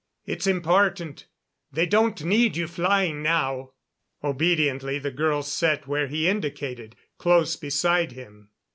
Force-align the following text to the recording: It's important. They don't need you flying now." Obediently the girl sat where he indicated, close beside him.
It's 0.25 0.47
important. 0.47 1.27
They 1.71 1.85
don't 1.85 2.23
need 2.23 2.57
you 2.57 2.65
flying 2.67 3.21
now." 3.21 3.73
Obediently 4.23 4.97
the 4.97 5.11
girl 5.11 5.43
sat 5.43 5.85
where 5.87 6.07
he 6.07 6.27
indicated, 6.27 6.95
close 7.19 7.55
beside 7.55 8.13
him. 8.13 8.49